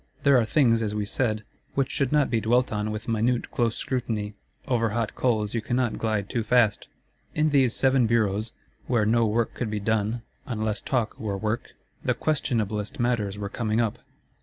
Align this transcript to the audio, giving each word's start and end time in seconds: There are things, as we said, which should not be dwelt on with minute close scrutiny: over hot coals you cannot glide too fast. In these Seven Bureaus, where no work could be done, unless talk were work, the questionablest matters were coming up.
There 0.23 0.39
are 0.39 0.45
things, 0.45 0.81
as 0.81 0.95
we 0.95 1.05
said, 1.05 1.43
which 1.75 1.91
should 1.91 2.11
not 2.11 2.31
be 2.31 2.41
dwelt 2.41 2.71
on 2.71 2.89
with 2.89 3.07
minute 3.07 3.51
close 3.51 3.77
scrutiny: 3.77 4.33
over 4.67 4.89
hot 4.97 5.13
coals 5.13 5.53
you 5.53 5.61
cannot 5.61 5.99
glide 5.99 6.27
too 6.27 6.41
fast. 6.41 6.87
In 7.35 7.51
these 7.51 7.75
Seven 7.75 8.07
Bureaus, 8.07 8.51
where 8.87 9.05
no 9.05 9.27
work 9.27 9.53
could 9.53 9.69
be 9.69 9.79
done, 9.79 10.23
unless 10.47 10.81
talk 10.81 11.19
were 11.19 11.37
work, 11.37 11.75
the 12.03 12.15
questionablest 12.15 12.99
matters 12.99 13.37
were 13.37 13.47
coming 13.47 13.79
up. 13.79 13.99